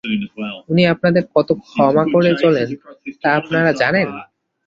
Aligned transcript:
উনি 0.69 0.83
আপনাদের 0.93 1.23
কত 1.35 1.49
ক্ষমা 1.63 2.03
করে 2.13 2.31
চলেন 2.43 2.67
তা 3.21 3.29
আপনারা 3.39 3.71
জানেন? 3.81 4.07